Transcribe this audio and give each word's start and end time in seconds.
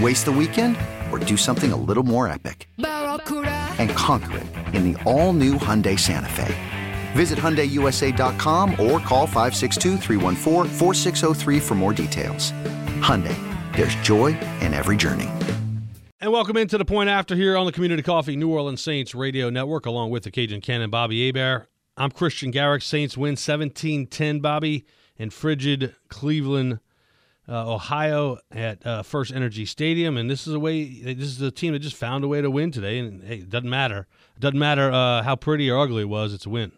Waste 0.00 0.24
the 0.24 0.32
weekend 0.32 0.76
or 1.12 1.20
do 1.20 1.36
something 1.36 1.72
a 1.72 1.76
little 1.76 2.02
more 2.02 2.26
epic? 2.26 2.68
And 2.78 3.90
conquer 3.90 4.38
it 4.38 4.46
in 4.74 4.92
the 4.92 5.00
all-new 5.04 5.54
Hyundai 5.54 5.96
Santa 5.98 6.28
Fe. 6.28 6.54
Visit 7.12 7.38
HyundaiUSA.com 7.38 8.72
or 8.72 8.98
call 8.98 9.26
562 9.26 9.98
for 11.60 11.74
more 11.74 11.92
details. 11.92 12.50
Hyundai, 13.00 13.36
there's 13.76 13.94
joy 13.96 14.36
in 14.60 14.74
every 14.74 14.96
journey. 14.96 15.30
And 16.18 16.32
welcome 16.32 16.56
into 16.56 16.76
the 16.76 16.84
point 16.84 17.08
after 17.08 17.36
here 17.36 17.56
on 17.56 17.66
the 17.66 17.72
Community 17.72 18.02
Coffee 18.02 18.34
New 18.34 18.50
Orleans 18.50 18.82
Saints 18.82 19.14
Radio 19.14 19.48
Network, 19.48 19.86
along 19.86 20.10
with 20.10 20.24
the 20.24 20.32
Cajun 20.32 20.60
Cannon 20.60 20.90
Bobby 20.90 21.24
Hebert. 21.26 21.68
I'm 21.96 22.10
Christian 22.10 22.50
Garic. 22.50 22.82
Saints 22.82 23.16
win 23.16 23.36
17 23.36 24.08
10, 24.08 24.40
Bobby, 24.40 24.86
in 25.16 25.30
frigid 25.30 25.94
Cleveland 26.08 26.80
uh, 27.48 27.72
Ohio 27.72 28.38
at 28.50 28.84
uh, 28.86 29.02
First 29.02 29.32
Energy 29.32 29.66
Stadium, 29.66 30.16
and 30.16 30.30
this 30.30 30.46
is 30.46 30.54
a 30.54 30.60
way. 30.60 30.84
This 30.84 31.28
is 31.28 31.40
a 31.42 31.50
team 31.50 31.72
that 31.72 31.80
just 31.80 31.96
found 31.96 32.24
a 32.24 32.28
way 32.28 32.40
to 32.40 32.50
win 32.50 32.70
today, 32.70 32.98
and 32.98 33.22
hey, 33.22 33.36
it 33.36 33.50
doesn't 33.50 33.68
matter. 33.68 34.06
It 34.36 34.40
doesn't 34.40 34.58
matter 34.58 34.90
uh, 34.90 35.22
how 35.22 35.36
pretty 35.36 35.70
or 35.70 35.78
ugly 35.78 36.02
it 36.02 36.08
was. 36.08 36.32
It's 36.32 36.46
a 36.46 36.50
win. 36.50 36.72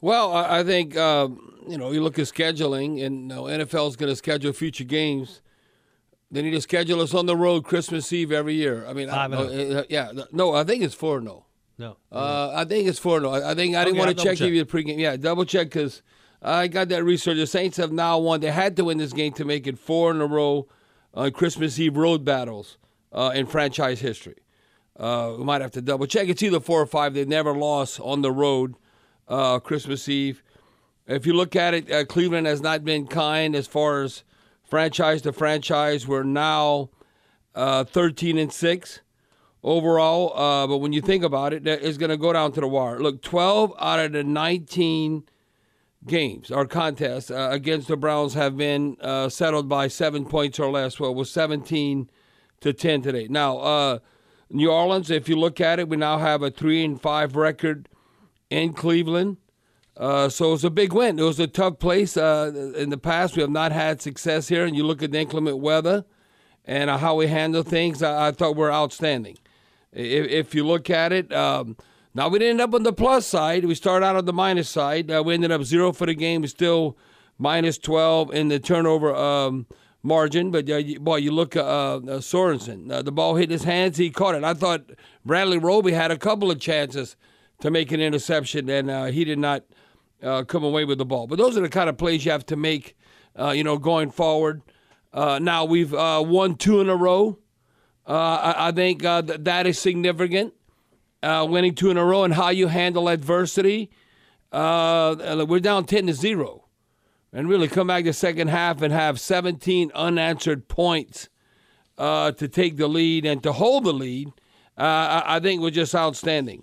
Well, 0.00 0.34
I 0.34 0.62
think 0.62 0.96
um, 0.96 1.64
you 1.68 1.78
know 1.78 1.90
you 1.90 2.02
look 2.02 2.18
at 2.18 2.26
scheduling, 2.26 3.04
and 3.04 3.22
you 3.22 3.28
know, 3.28 3.44
NFL 3.44 3.88
is 3.88 3.96
going 3.96 4.10
to 4.10 4.16
schedule 4.16 4.52
future 4.52 4.84
games. 4.84 5.42
They 6.30 6.42
need 6.42 6.52
to 6.52 6.60
schedule 6.60 7.00
us 7.00 7.14
on 7.14 7.26
the 7.26 7.36
road 7.36 7.64
Christmas 7.64 8.12
Eve 8.12 8.32
every 8.32 8.54
year. 8.54 8.84
I 8.86 8.92
mean, 8.92 9.08
I, 9.08 9.26
uh, 9.26 9.84
yeah, 9.88 10.10
no, 10.32 10.54
I 10.54 10.64
think 10.64 10.82
it's 10.82 10.94
four 10.94 11.20
no. 11.20 11.44
No, 11.78 11.98
uh, 12.10 12.52
I 12.54 12.64
think 12.64 12.88
it's 12.88 12.98
four 12.98 13.20
no. 13.20 13.30
I, 13.30 13.50
I 13.50 13.54
think 13.54 13.76
I 13.76 13.84
didn't 13.84 13.98
okay, 13.98 14.06
want 14.06 14.18
to 14.18 14.24
check, 14.24 14.38
check. 14.38 14.48
you 14.48 14.64
the 14.64 14.70
pregame. 14.70 14.98
Yeah, 14.98 15.16
double 15.16 15.44
check 15.44 15.68
because 15.68 16.02
I 16.42 16.68
got 16.68 16.88
that 16.90 17.04
research. 17.04 17.36
The 17.36 17.46
Saints 17.46 17.76
have 17.78 17.92
now 17.92 18.18
won. 18.18 18.40
They 18.40 18.50
had 18.50 18.76
to 18.76 18.84
win 18.84 18.98
this 18.98 19.12
game 19.12 19.32
to 19.34 19.44
make 19.44 19.66
it 19.66 19.78
four 19.78 20.10
in 20.10 20.20
a 20.20 20.26
row 20.26 20.68
on 21.14 21.32
Christmas 21.32 21.78
Eve 21.78 21.96
road 21.96 22.24
battles 22.24 22.78
uh, 23.12 23.32
in 23.34 23.46
franchise 23.46 24.00
history. 24.00 24.36
Uh, 24.98 25.34
we 25.38 25.44
might 25.44 25.60
have 25.60 25.72
to 25.72 25.82
double 25.82 26.06
check. 26.06 26.28
It's 26.28 26.42
either 26.42 26.60
four 26.60 26.80
or 26.80 26.86
five. 26.86 27.14
They've 27.14 27.28
never 27.28 27.52
lost 27.52 28.00
on 28.00 28.22
the 28.22 28.32
road 28.32 28.74
uh, 29.28 29.58
Christmas 29.58 30.08
Eve. 30.08 30.42
If 31.06 31.26
you 31.26 31.32
look 31.32 31.54
at 31.54 31.74
it, 31.74 31.90
uh, 31.90 32.04
Cleveland 32.04 32.46
has 32.46 32.60
not 32.60 32.84
been 32.84 33.06
kind 33.06 33.54
as 33.54 33.66
far 33.66 34.02
as 34.02 34.24
franchise 34.64 35.22
to 35.22 35.32
franchise. 35.32 36.06
We're 36.06 36.22
now 36.22 36.90
uh, 37.54 37.84
13 37.84 38.38
and 38.38 38.52
six 38.52 39.00
overall. 39.62 40.32
Uh, 40.36 40.66
but 40.66 40.78
when 40.78 40.92
you 40.92 41.00
think 41.00 41.24
about 41.24 41.52
it, 41.52 41.66
it's 41.66 41.98
going 41.98 42.10
to 42.10 42.16
go 42.16 42.32
down 42.32 42.52
to 42.52 42.60
the 42.60 42.68
wire. 42.68 42.98
Look, 42.98 43.22
12 43.22 43.74
out 43.78 44.00
of 44.00 44.12
the 44.12 44.22
19- 44.22 45.24
games 46.06 46.50
or 46.50 46.66
contests 46.66 47.30
uh, 47.30 47.48
against 47.50 47.88
the 47.88 47.96
Browns 47.96 48.34
have 48.34 48.56
been 48.56 48.96
uh, 49.00 49.28
settled 49.28 49.68
by 49.68 49.88
seven 49.88 50.24
points 50.24 50.58
or 50.58 50.70
less. 50.70 50.98
Well, 50.98 51.10
it 51.10 51.16
was 51.16 51.30
17 51.30 52.08
to 52.60 52.72
10 52.72 53.02
today. 53.02 53.26
Now, 53.28 53.58
uh, 53.58 53.98
New 54.50 54.70
Orleans, 54.70 55.10
if 55.10 55.28
you 55.28 55.36
look 55.36 55.60
at 55.60 55.78
it, 55.78 55.88
we 55.88 55.96
now 55.96 56.18
have 56.18 56.42
a 56.42 56.50
three 56.50 56.84
and 56.84 57.00
five 57.00 57.36
record 57.36 57.88
in 58.50 58.72
Cleveland. 58.72 59.38
Uh, 59.96 60.28
so 60.28 60.50
was 60.50 60.64
a 60.64 60.70
big 60.70 60.92
win. 60.92 61.18
It 61.18 61.22
was 61.22 61.40
a 61.40 61.46
tough 61.46 61.78
place 61.78 62.16
uh, 62.16 62.72
in 62.76 62.90
the 62.90 62.98
past. 62.98 63.34
We 63.34 63.40
have 63.40 63.50
not 63.50 63.72
had 63.72 64.02
success 64.02 64.48
here, 64.48 64.64
and 64.64 64.76
you 64.76 64.84
look 64.84 65.02
at 65.02 65.10
the 65.10 65.18
inclement 65.18 65.58
weather 65.58 66.04
and 66.66 66.90
uh, 66.90 66.98
how 66.98 67.14
we 67.14 67.28
handle 67.28 67.62
things. 67.62 68.02
I, 68.02 68.28
I 68.28 68.30
thought 68.32 68.56
we're 68.56 68.72
outstanding. 68.72 69.38
If, 69.92 70.26
if, 70.26 70.54
you 70.54 70.66
look 70.66 70.90
at 70.90 71.12
it. 71.12 71.32
Um, 71.32 71.76
now, 72.16 72.28
we 72.28 72.38
didn't 72.38 72.52
end 72.52 72.60
up 72.62 72.72
on 72.72 72.82
the 72.82 72.94
plus 72.94 73.26
side. 73.26 73.66
We 73.66 73.74
started 73.74 74.06
out 74.06 74.16
on 74.16 74.24
the 74.24 74.32
minus 74.32 74.70
side. 74.70 75.10
Uh, 75.10 75.22
we 75.22 75.34
ended 75.34 75.52
up 75.52 75.62
zero 75.64 75.92
for 75.92 76.06
the 76.06 76.14
game. 76.14 76.40
We 76.40 76.48
still 76.48 76.96
minus 77.36 77.76
12 77.76 78.32
in 78.32 78.48
the 78.48 78.58
turnover 78.58 79.14
um, 79.14 79.66
margin. 80.02 80.50
But, 80.50 80.66
uh, 80.70 80.76
you, 80.76 80.98
boy, 80.98 81.16
you 81.16 81.30
look 81.30 81.56
at 81.56 81.66
uh, 81.66 81.96
uh, 81.96 82.00
Sorensen. 82.20 82.90
Uh, 82.90 83.02
the 83.02 83.12
ball 83.12 83.36
hit 83.36 83.50
his 83.50 83.64
hands. 83.64 83.98
He 83.98 84.08
caught 84.08 84.34
it. 84.34 84.44
I 84.44 84.54
thought 84.54 84.92
Bradley 85.26 85.58
Roby 85.58 85.92
had 85.92 86.10
a 86.10 86.16
couple 86.16 86.50
of 86.50 86.58
chances 86.58 87.16
to 87.60 87.70
make 87.70 87.92
an 87.92 88.00
interception, 88.00 88.70
and 88.70 88.90
uh, 88.90 89.04
he 89.06 89.22
did 89.26 89.38
not 89.38 89.64
come 90.22 90.64
away 90.64 90.86
with 90.86 90.96
the 90.96 91.04
ball. 91.04 91.26
But 91.26 91.36
those 91.36 91.54
are 91.58 91.60
the 91.60 91.68
kind 91.68 91.90
of 91.90 91.98
plays 91.98 92.24
you 92.24 92.32
have 92.32 92.46
to 92.46 92.56
make, 92.56 92.96
you 93.38 93.62
know, 93.62 93.76
going 93.76 94.10
forward. 94.10 94.62
now, 95.12 95.66
we've 95.66 95.92
won 95.92 96.54
two 96.54 96.80
in 96.80 96.88
a 96.88 96.96
row. 96.96 97.38
I, 98.06 98.68
I, 98.68 98.72
think 98.72 99.02
that 99.02 99.66
is 99.66 99.78
significant 99.78 100.54
uh, 101.22 101.46
winning 101.48 101.74
two 101.74 101.90
in 101.90 101.96
a 101.96 102.04
row, 102.04 102.24
and 102.24 102.34
how 102.34 102.50
you 102.50 102.68
handle 102.68 103.08
adversity. 103.08 103.90
Uh, 104.52 105.44
we're 105.48 105.60
down 105.60 105.84
10 105.84 106.06
to 106.06 106.12
0. 106.12 106.64
And 107.32 107.48
really 107.48 107.68
come 107.68 107.88
back 107.88 108.04
the 108.04 108.12
second 108.12 108.48
half 108.48 108.80
and 108.80 108.92
have 108.92 109.20
17 109.20 109.90
unanswered 109.94 110.68
points 110.68 111.28
uh, 111.98 112.32
to 112.32 112.48
take 112.48 112.76
the 112.76 112.88
lead 112.88 113.26
and 113.26 113.42
to 113.42 113.52
hold 113.52 113.84
the 113.84 113.92
lead, 113.92 114.28
uh, 114.78 115.22
I 115.24 115.40
think 115.40 115.60
was 115.60 115.72
just 115.72 115.94
outstanding. 115.94 116.62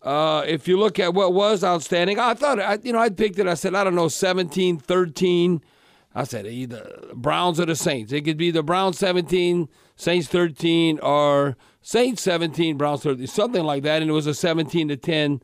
Uh, 0.00 0.44
if 0.46 0.68
you 0.68 0.78
look 0.78 0.98
at 0.98 1.14
what 1.14 1.34
was 1.34 1.64
outstanding, 1.64 2.18
I 2.18 2.34
thought, 2.34 2.60
I, 2.60 2.78
you 2.82 2.92
know, 2.92 3.00
I 3.00 3.08
picked 3.10 3.38
it. 3.38 3.46
I 3.46 3.54
said, 3.54 3.74
I 3.74 3.84
don't 3.84 3.94
know, 3.94 4.08
17, 4.08 4.78
13. 4.78 5.60
I 6.14 6.24
said 6.24 6.46
either 6.46 7.00
Browns 7.14 7.60
or 7.60 7.66
the 7.66 7.76
Saints. 7.76 8.12
It 8.12 8.22
could 8.22 8.36
be 8.36 8.50
the 8.50 8.62
Browns 8.62 8.98
17, 8.98 9.68
Saints 9.96 10.28
13, 10.28 11.00
or 11.00 11.56
Saints 11.80 12.22
17, 12.22 12.76
Browns 12.76 13.02
13, 13.02 13.26
something 13.26 13.64
like 13.64 13.82
that. 13.84 14.02
And 14.02 14.10
it 14.10 14.14
was 14.14 14.26
a 14.26 14.34
17 14.34 14.88
to 14.88 14.96
10 14.96 15.42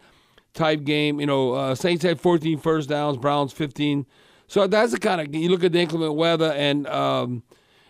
type 0.53 0.85
game. 0.85 1.21
You 1.21 1.27
know, 1.27 1.53
uh, 1.53 1.75
Saints 1.75 2.05
had 2.05 2.21
14 2.21 2.59
first 2.59 2.89
downs, 2.89 3.17
Browns 3.19 3.53
15. 3.53 4.07
So 4.47 4.67
that's 4.67 4.93
the 4.93 4.99
kind 4.99 5.21
of 5.21 5.35
you 5.35 5.49
look 5.49 5.65
at 5.65 5.73
the 5.73 5.81
inclement 5.81 6.15
weather 6.15 6.53
and 6.53 6.87
um, 6.87 7.43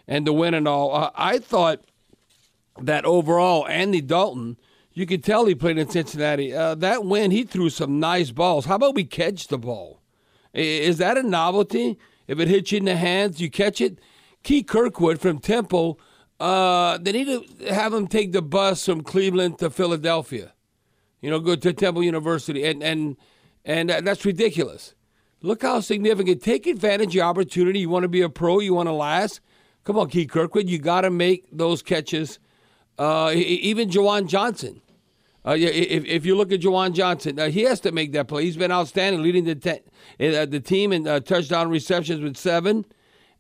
and 0.06 0.27
the 0.27 0.32
win 0.32 0.55
and 0.55 0.69
all. 0.69 0.94
Uh, 0.94 1.10
I 1.15 1.38
thought 1.38 1.84
that 2.81 3.05
overall, 3.05 3.66
Andy 3.66 4.00
Dalton, 4.00 4.56
you 4.93 5.06
could 5.06 5.25
tell 5.25 5.47
he 5.47 5.55
played 5.55 5.78
in 5.78 5.88
Cincinnati. 5.88 6.55
Uh, 6.55 6.75
that 6.76 7.05
win, 7.05 7.31
he 7.31 7.44
threw 7.44 7.71
some 7.71 7.99
nice 7.99 8.31
balls. 8.31 8.66
How 8.66 8.76
about 8.76 8.94
we 8.94 9.05
catch 9.05 9.49
the 9.49 9.59
ball? 9.59 10.00
Is 10.53 10.99
that 10.99 11.19
a 11.19 11.22
novelty? 11.22 11.99
If 12.28 12.38
it 12.38 12.49
hits 12.49 12.71
you 12.71 12.78
in 12.78 12.84
the 12.84 12.97
hands, 12.97 13.41
you 13.41 13.50
catch 13.50 13.81
it. 13.81 13.99
Keith 14.44 14.66
Kirkwood 14.66 15.21
from 15.21 15.41
Temple 15.41 15.99
uh, 16.41 16.99
they 16.99 17.12
need 17.12 17.27
to 17.27 17.72
have 17.72 17.93
him 17.93 18.06
take 18.06 18.33
the 18.33 18.43
bus 18.43 18.84
from 18.84 19.03
Cleveland 19.03 19.59
to 19.59 19.71
Philadelphia. 19.71 20.53
You 21.21 21.31
know, 21.31 21.41
go 21.41 21.56
to 21.56 21.72
Temple 21.72 22.03
University, 22.03 22.64
and 22.64 22.82
and 22.82 23.17
and 23.64 23.91
that's 23.91 24.25
ridiculous. 24.25 24.94
Look 25.41 25.62
how 25.62 25.81
significant. 25.81 26.43
Take 26.43 26.67
advantage 26.67 27.17
of 27.17 27.23
opportunity. 27.23 27.81
You 27.81 27.88
want 27.88 28.03
to 28.05 28.09
be 28.09 28.23
a 28.23 28.29
pro. 28.29 28.61
You 28.61 28.75
want 28.75 28.88
to 28.88 28.93
last. 28.93 29.41
Come 29.85 29.99
on, 29.99 30.09
Keith 30.09 30.31
Kirkwood. 30.31 30.69
You 30.69 30.79
got 30.79 31.03
to 31.03 31.11
make 31.11 31.47
those 31.53 31.82
catches. 31.82 32.38
Uh, 32.99 33.32
even 33.35 33.91
Juwan 33.91 34.26
Johnson. 34.26 34.81
Uh, 35.47 35.56
if, 35.59 36.06
if 36.06 36.25
you 36.25 36.35
look 36.35 36.53
at 36.53 36.61
Juwan 36.61 36.94
Johnson, 36.94 37.38
uh, 37.38 37.50
he 37.50 37.62
has 37.62 37.81
to 37.81 37.93
make 37.93 38.12
that 38.12 38.29
play. 38.29 38.44
He's 38.44 38.56
been 38.56 38.73
outstanding, 38.73 39.23
leading 39.23 39.44
the 39.44 39.55
te- 39.55 39.82
uh, 40.26 40.47
the 40.47 40.61
team 40.61 40.93
in 40.93 41.06
uh, 41.06 41.20
touchdown 41.20 41.69
receptions 41.69 42.23
with 42.23 42.37
seven, 42.37 42.87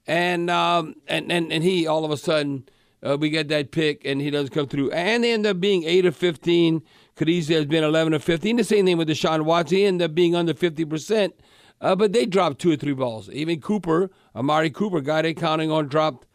and 0.06 0.50
um, 0.50 0.96
and 1.08 1.32
and 1.32 1.50
and 1.50 1.64
he 1.64 1.86
all 1.86 2.04
of 2.04 2.10
a 2.10 2.18
sudden 2.18 2.68
uh, 3.04 3.16
we 3.18 3.30
get 3.30 3.48
that 3.48 3.70
pick 3.70 4.04
and 4.04 4.20
he 4.20 4.30
doesn't 4.30 4.52
come 4.52 4.66
through. 4.66 4.90
And 4.92 5.22
they 5.22 5.32
end 5.32 5.46
up 5.46 5.60
being 5.60 5.84
8 5.84 6.06
of 6.06 6.16
15. 6.16 6.82
Khadija 7.16 7.54
has 7.54 7.66
been 7.66 7.84
11 7.84 8.14
of 8.14 8.24
15. 8.24 8.56
The 8.56 8.64
same 8.64 8.86
thing 8.86 8.96
with 8.96 9.08
Deshaun 9.08 9.42
Watson. 9.42 9.78
He 9.78 9.84
ended 9.84 10.10
up 10.10 10.14
being 10.14 10.34
under 10.34 10.54
50%. 10.54 11.32
Uh, 11.80 11.94
but 11.94 12.12
they 12.12 12.24
dropped 12.24 12.60
two 12.60 12.72
or 12.72 12.76
three 12.76 12.94
balls. 12.94 13.28
Even 13.30 13.60
Cooper, 13.60 14.10
Amari 14.34 14.70
Cooper, 14.70 15.00
guy 15.00 15.22
they 15.22 15.34
counting 15.34 15.70
on, 15.70 15.86
dropped 15.86 16.26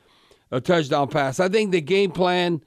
a 0.52 0.62
touchdown 0.62 1.08
pass. 1.08 1.40
I 1.40 1.50
think 1.50 1.72
the 1.72 1.82
game 1.82 2.12
plan 2.12 2.62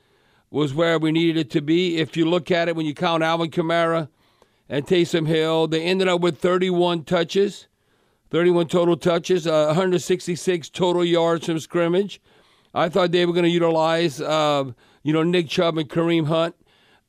was 0.50 0.74
where 0.74 0.98
we 0.98 1.12
needed 1.12 1.36
it 1.36 1.50
to 1.50 1.60
be. 1.60 1.98
If 1.98 2.16
you 2.16 2.28
look 2.28 2.50
at 2.50 2.68
it, 2.68 2.76
when 2.76 2.86
you 2.86 2.94
count 2.94 3.22
Alvin 3.22 3.50
Kamara 3.50 4.08
and 4.68 4.86
Taysom 4.86 5.26
Hill, 5.26 5.68
they 5.68 5.82
ended 5.82 6.08
up 6.08 6.20
with 6.20 6.38
31 6.38 7.04
touches, 7.04 7.68
31 8.30 8.68
total 8.68 8.96
touches, 8.96 9.46
uh, 9.46 9.66
166 9.66 10.68
total 10.70 11.04
yards 11.04 11.46
from 11.46 11.58
scrimmage. 11.58 12.20
I 12.74 12.88
thought 12.88 13.12
they 13.12 13.26
were 13.26 13.32
going 13.32 13.44
to 13.44 13.50
utilize, 13.50 14.20
uh, 14.20 14.64
you 15.02 15.12
know, 15.12 15.22
Nick 15.22 15.48
Chubb 15.48 15.78
and 15.78 15.88
Kareem 15.88 16.26
Hunt. 16.26 16.54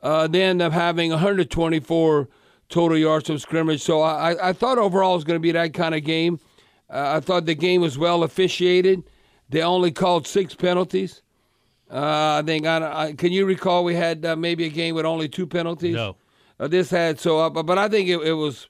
Uh, 0.02 0.28
they 0.28 0.44
end 0.44 0.62
up 0.62 0.74
having 0.74 1.12
124 1.12 2.28
total 2.70 2.98
yards 2.98 3.28
from 3.28 3.38
scrimmage. 3.38 3.82
So 3.82 4.02
I, 4.02 4.50
I 4.50 4.54
thought 4.54 4.78
overall 4.78 5.14
it 5.14 5.18
was 5.18 5.24
going 5.24 5.40
to 5.40 5.42
be 5.42 5.54
that 5.54 5.74
kind 5.74 5.96
of 5.96 6.04
game. 6.04 6.40
Uh, 6.90 7.14
I 7.16 7.20
thought 7.22 7.46
the 7.46 7.56
game 7.56 7.82
was 7.82 7.98
well 7.98 8.24
officiated. 8.24 9.04
They 9.50 9.62
only 9.62 9.92
called 9.92 10.28
six 10.28 10.56
penalties. 10.56 11.22
Uh, 11.90 12.42
I 12.42 12.44
think. 12.46 12.66
I, 12.66 13.08
I, 13.08 13.14
can 13.14 13.32
you 13.32 13.46
recall 13.46 13.84
we 13.84 13.96
had 13.96 14.26
uh, 14.26 14.36
maybe 14.36 14.66
a 14.66 14.70
game 14.70 14.96
with 14.96 15.06
only 15.06 15.30
two 15.30 15.46
penalties? 15.46 15.96
No. 15.96 16.16
Uh, 16.60 16.68
this 16.68 16.90
had 16.90 17.20
so, 17.20 17.40
uh, 17.40 17.50
but 17.50 17.78
I 17.78 17.88
think 17.88 18.10
it, 18.10 18.20
it 18.22 18.34
was 18.34 18.68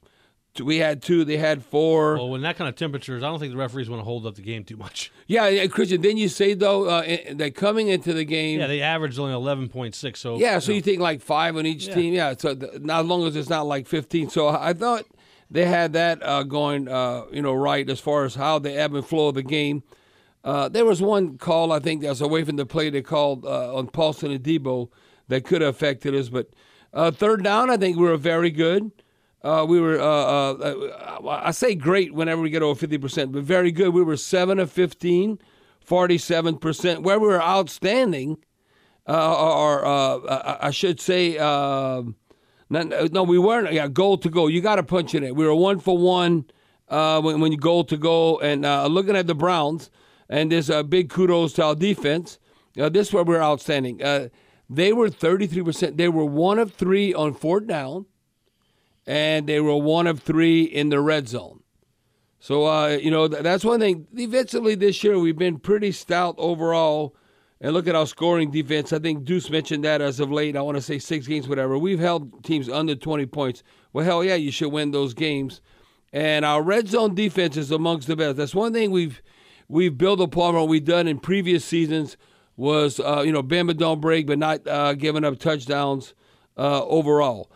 we 0.62 0.78
had 0.78 1.02
two. 1.02 1.26
They 1.26 1.38
had 1.38 1.64
four. 1.64 2.16
Well, 2.16 2.30
when 2.30 2.42
that 2.42 2.58
kind 2.58 2.70
of 2.70 2.76
temperatures, 2.76 3.24
I 3.24 3.28
don't 3.28 3.40
think 3.40 3.52
the 3.52 3.58
referees 3.58 3.90
want 3.90 4.02
to 4.02 4.04
hold 4.04 4.26
up 4.28 4.36
the 4.36 4.42
game 4.42 4.64
too 4.64 4.78
much. 4.78 5.12
Yeah, 5.26 5.66
Christian. 5.68 6.02
Then 6.02 6.18
you 6.18 6.28
say 6.28 6.54
though 6.54 6.86
uh, 6.86 7.02
that 7.36 7.56
coming 7.56 7.88
into 7.88 8.14
the 8.14 8.26
game, 8.26 8.60
yeah, 8.60 8.68
they 8.68 8.82
averaged 8.82 9.18
only 9.18 9.34
eleven 9.34 9.70
point 9.70 9.96
six. 9.96 10.20
So 10.20 10.38
yeah, 10.38 10.60
so 10.60 10.72
you, 10.72 10.74
know. 10.74 10.76
you, 10.76 10.82
think 10.82 11.00
like 11.00 11.22
five 11.22 11.56
on 11.56 11.66
each 11.66 11.88
yeah. 11.88 11.96
team. 11.96 12.14
Yeah, 12.14 12.34
so 12.38 12.54
not 12.82 13.02
as 13.02 13.08
long 13.08 13.26
as 13.26 13.36
it's 13.36 13.50
not 13.50 13.66
like 13.66 13.88
fifteen. 13.88 14.30
So 14.30 14.50
I 14.50 14.74
thought 14.74 15.06
they 15.50 15.66
had 15.66 15.94
that 15.94 16.22
uh, 16.22 16.44
going, 16.44 16.88
uh, 16.88 17.24
you 17.32 17.42
know, 17.42 17.54
right 17.54 17.90
as 17.90 18.00
far 18.00 18.26
as 18.26 18.36
how 18.36 18.60
the 18.60 18.74
ebb 18.74 18.94
and 18.94 19.06
flow 19.06 19.30
of 19.30 19.36
the 19.36 19.44
game. 19.44 19.84
Uh, 20.44 20.68
there 20.68 20.86
was 20.86 21.02
one 21.02 21.38
call 21.38 21.72
I 21.72 21.80
think 21.80 22.02
that 22.02 22.10
was 22.10 22.22
away 22.22 22.44
from 22.44 22.58
the 22.58 22.66
play 22.66 22.90
they 22.90 23.02
called 23.02 23.46
uh, 23.46 23.74
on 23.74 23.88
Paulson 23.88 24.30
and 24.30 24.44
Deebo 24.44 24.90
that 25.30 25.46
could 25.46 25.62
have 25.62 25.74
affected 25.74 26.14
us, 26.14 26.28
but 26.28 26.50
uh, 26.94 27.12
third 27.12 27.44
down 27.44 27.70
I 27.70 27.78
think 27.78 27.96
we 27.96 28.04
were 28.04 28.18
very 28.18 28.52
good. 28.52 28.92
Uh, 29.44 29.66
we 29.68 29.82
were, 29.82 30.00
uh, 30.00 30.06
uh, 30.06 31.42
I 31.44 31.52
say 31.52 31.76
great 31.76 32.14
whenever 32.14 32.42
we 32.42 32.50
get 32.50 32.62
over 32.62 32.88
50%, 32.88 33.34
but 33.34 33.44
very 33.44 33.72
good. 33.72 33.94
We 33.94 34.02
were 34.02 34.16
7 34.16 34.58
of 34.58 34.72
15, 34.72 35.38
47%. 35.86 37.04
Where 37.04 37.20
we 37.20 37.28
were 37.28 37.42
outstanding, 37.42 38.38
or 39.06 39.86
I 39.86 40.72
should 40.72 41.02
say, 41.02 41.38
um, 41.40 42.16
no, 42.70 43.24
we 43.24 43.38
weren't. 43.38 43.74
Yeah, 43.74 43.90
goal 43.90 44.18
to 44.20 44.30
go. 44.30 44.48
You 44.48 44.62
got 44.62 44.76
to 44.78 44.84
punch 44.84 45.14
in 45.14 45.24
it. 45.26 45.36
We 45.36 45.46
were 45.46 45.56
one 45.56 45.80
for 45.80 45.98
one 45.98 46.46
when, 46.88 47.42
when 47.42 47.52
you 47.52 47.58
goal 47.58 47.84
to 47.86 47.98
go. 47.98 48.40
And 48.40 48.62
looking 48.94 49.18
at 49.18 49.28
the 49.28 49.36
Browns, 49.36 49.92
and 50.30 50.54
there's 50.54 50.70
a 50.70 50.86
big 50.86 51.10
kudos 51.10 51.52
to 51.54 51.66
our 51.66 51.76
defense. 51.76 52.40
this 52.76 53.10
is 53.10 53.14
where 53.14 53.26
we're 53.26 53.42
outstanding. 53.42 53.98
they 54.70 54.94
were 54.94 55.10
33%. 55.10 55.98
They 55.98 56.08
were 56.08 56.24
one 56.24 56.60
of 56.60 56.72
three 56.74 57.14
on 57.14 57.34
fourth 57.34 57.68
down 57.68 58.06
and 59.06 59.48
they 59.48 59.60
were 59.60 59.78
one 59.78 60.08
of 60.08 60.22
three 60.22 60.64
in 60.64 60.90
the 60.90 61.00
red 61.00 61.28
zone. 61.28 61.62
So, 62.40 62.66
uh, 62.66 62.98
you 63.02 63.10
know, 63.10 63.28
that's 63.28 63.64
one 63.64 63.80
thing. 63.80 64.08
Defensively 64.14 64.76
this 64.76 65.04
year, 65.04 65.18
we've 65.18 65.38
been 65.38 65.60
pretty 65.60 65.92
stout 65.92 66.36
overall. 66.38 67.16
And 67.62 67.74
look 67.74 67.88
at 67.88 67.96
our 67.96 68.06
scoring 68.06 68.52
defense. 68.52 68.92
I 68.92 69.00
think 69.00 69.24
Deuce 69.24 69.50
mentioned 69.50 69.86
that 69.86 70.02
as 70.02 70.20
of 70.20 70.30
late. 70.30 70.58
I 70.58 70.62
want 70.62 70.76
to 70.76 70.82
say 70.82 71.00
six 71.00 71.26
games, 71.26 71.48
whatever. 71.48 71.78
We've 71.78 72.00
held 72.00 72.44
teams 72.44 72.68
under 72.68 72.94
20 72.94 73.26
points. 73.28 73.64
Well, 73.94 74.04
hell 74.04 74.22
yeah, 74.22 74.36
you 74.36 74.52
should 74.52 74.74
win 74.74 74.92
those 74.92 75.14
games. 75.14 75.62
And 76.12 76.44
our 76.44 76.62
red 76.62 76.90
zone 76.90 77.16
defense 77.16 77.56
is 77.56 77.72
amongst 77.72 78.10
the 78.10 78.18
best. 78.18 78.36
That's 78.36 78.54
one 78.54 78.74
thing 78.74 78.92
we've 78.92 79.22
we've 79.70 79.98
built 79.98 80.20
upon 80.20 80.56
what 80.56 80.68
we've 80.68 80.84
done 80.84 81.08
in 81.08 81.20
previous 81.20 81.64
seasons 81.64 82.18
was, 82.58 83.00
uh, 83.00 83.24
you 83.26 83.32
know, 83.32 83.42
Bama 83.42 83.78
don't 83.78 84.02
break, 84.02 84.28
but 84.28 84.38
not 84.38 84.68
uh, 84.68 84.94
giving 84.94 85.24
up 85.24 85.40
touchdowns 85.40 86.14
uh, 86.58 86.84
overall. 86.84 87.50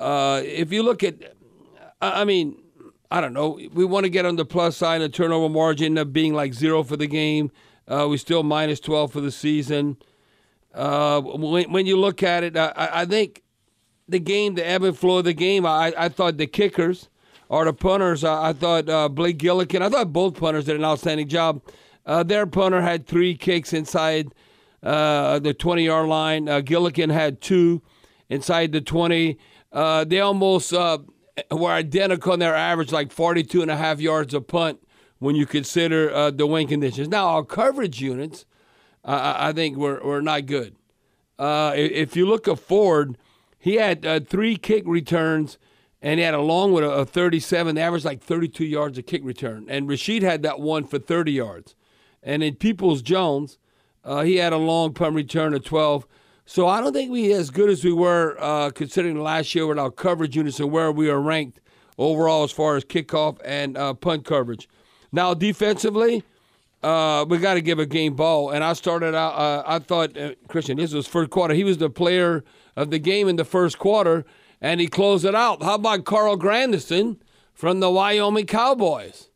Uh, 0.00 0.40
if 0.44 0.72
you 0.72 0.82
look 0.82 1.04
at, 1.04 1.14
I 2.00 2.24
mean, 2.24 2.56
I 3.10 3.20
don't 3.20 3.34
know. 3.34 3.60
We 3.72 3.84
want 3.84 4.04
to 4.04 4.10
get 4.10 4.24
on 4.24 4.36
the 4.36 4.46
plus 4.46 4.76
side. 4.76 5.02
The 5.02 5.08
turnover 5.08 5.48
margin 5.48 5.98
of 5.98 6.12
being 6.12 6.32
like 6.32 6.54
zero 6.54 6.82
for 6.82 6.96
the 6.96 7.06
game. 7.06 7.50
Uh, 7.86 8.06
we 8.08 8.16
still 8.16 8.42
minus 8.42 8.80
12 8.80 9.12
for 9.12 9.20
the 9.20 9.32
season. 9.32 9.96
Uh, 10.72 11.20
when, 11.20 11.70
when, 11.72 11.86
you 11.86 11.98
look 11.98 12.22
at 12.22 12.44
it, 12.44 12.56
I, 12.56 12.72
I, 12.76 13.04
think 13.04 13.42
the 14.08 14.20
game, 14.20 14.54
the 14.54 14.66
ebb 14.66 14.84
and 14.84 14.96
flow 14.96 15.18
of 15.18 15.24
the 15.24 15.32
game, 15.32 15.66
I, 15.66 15.92
I 15.98 16.08
thought 16.08 16.36
the 16.36 16.46
kickers 16.46 17.08
or 17.48 17.64
the 17.64 17.72
punters, 17.72 18.22
I, 18.22 18.50
I 18.50 18.52
thought 18.52 18.88
uh, 18.88 19.08
Blake 19.08 19.38
Gillikin, 19.38 19.82
I 19.82 19.88
thought 19.88 20.12
both 20.12 20.38
punters 20.38 20.66
did 20.66 20.76
an 20.76 20.84
outstanding 20.84 21.26
job. 21.26 21.60
Uh, 22.06 22.22
their 22.22 22.46
punter 22.46 22.80
had 22.80 23.08
three 23.08 23.36
kicks 23.36 23.72
inside 23.72 24.32
uh, 24.84 25.40
the 25.40 25.52
20 25.52 25.84
yard 25.84 26.08
line. 26.08 26.46
Gillikin 26.46 27.10
had 27.10 27.40
two 27.40 27.82
inside 28.28 28.70
the 28.70 28.80
20. 28.80 29.36
Uh, 29.72 30.04
they 30.04 30.20
almost 30.20 30.72
uh, 30.72 30.98
were 31.50 31.70
identical 31.70 32.34
in 32.34 32.40
their 32.40 32.54
average, 32.54 32.92
like 32.92 33.12
42 33.12 33.62
and 33.62 33.70
a 33.70 33.76
half 33.76 34.00
yards 34.00 34.34
a 34.34 34.40
punt 34.40 34.80
when 35.18 35.36
you 35.36 35.46
consider 35.46 36.12
uh, 36.12 36.30
the 36.30 36.46
wind 36.46 36.68
conditions. 36.68 37.08
Now, 37.08 37.28
our 37.28 37.44
coverage 37.44 38.00
units, 38.00 38.46
I 39.04 39.52
think, 39.52 39.76
were, 39.76 40.00
were 40.02 40.22
not 40.22 40.46
good. 40.46 40.76
Uh, 41.38 41.72
if 41.74 42.16
you 42.16 42.26
look 42.26 42.48
at 42.48 42.58
Ford, 42.58 43.16
he 43.58 43.76
had 43.76 44.04
uh, 44.04 44.20
three 44.20 44.56
kick 44.56 44.84
returns 44.86 45.58
and 46.02 46.18
he 46.18 46.24
had 46.24 46.34
a 46.34 46.40
long 46.40 46.72
one 46.72 46.82
of 46.82 47.10
37. 47.10 47.74
They 47.74 47.82
averaged 47.82 48.04
like 48.04 48.22
32 48.22 48.64
yards 48.64 48.98
a 48.98 49.02
kick 49.02 49.22
return. 49.24 49.66
And 49.68 49.88
Rashid 49.88 50.22
had 50.22 50.42
that 50.42 50.60
one 50.60 50.84
for 50.84 50.98
30 50.98 51.32
yards. 51.32 51.74
And 52.22 52.42
in 52.42 52.56
Peoples 52.56 53.02
Jones, 53.02 53.58
he 54.04 54.36
had 54.36 54.52
a 54.52 54.58
long 54.58 54.94
punt 54.94 55.14
return 55.14 55.54
of 55.54 55.64
12. 55.64 56.06
So 56.46 56.66
I 56.66 56.80
don't 56.80 56.92
think 56.92 57.10
we 57.10 57.32
as 57.32 57.50
good 57.50 57.70
as 57.70 57.84
we 57.84 57.92
were 57.92 58.36
uh, 58.40 58.70
considering 58.70 59.20
last 59.20 59.54
year 59.54 59.66
with 59.66 59.78
our 59.78 59.90
coverage 59.90 60.36
units 60.36 60.58
and 60.58 60.70
where 60.70 60.90
we 60.90 61.08
are 61.08 61.20
ranked 61.20 61.60
overall 61.98 62.42
as 62.42 62.50
far 62.50 62.76
as 62.76 62.84
kickoff 62.84 63.38
and 63.44 63.76
uh, 63.76 63.94
punt 63.94 64.24
coverage. 64.24 64.68
Now 65.12 65.34
defensively, 65.34 66.24
uh, 66.82 67.26
we 67.28 67.38
got 67.38 67.54
to 67.54 67.60
give 67.60 67.78
a 67.78 67.86
game 67.86 68.14
ball. 68.14 68.50
And 68.50 68.64
I 68.64 68.72
started 68.72 69.14
out. 69.14 69.34
Uh, 69.34 69.62
I 69.66 69.78
thought 69.78 70.16
uh, 70.16 70.34
Christian, 70.48 70.78
this 70.78 70.92
was 70.92 71.06
first 71.06 71.30
quarter. 71.30 71.54
He 71.54 71.64
was 71.64 71.78
the 71.78 71.90
player 71.90 72.42
of 72.76 72.90
the 72.90 72.98
game 72.98 73.28
in 73.28 73.36
the 73.36 73.44
first 73.44 73.78
quarter, 73.78 74.24
and 74.60 74.80
he 74.80 74.86
closed 74.86 75.24
it 75.24 75.34
out. 75.34 75.62
How 75.62 75.74
about 75.74 76.04
Carl 76.04 76.36
Granderson 76.36 77.18
from 77.52 77.80
the 77.80 77.90
Wyoming 77.90 78.46
Cowboys? 78.46 79.28